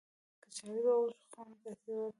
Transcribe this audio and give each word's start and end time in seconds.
کچالو 0.41 0.77
د 0.83 0.87
غوښو 1.01 1.25
خوند 1.31 1.51
زیاتوي 1.61 1.99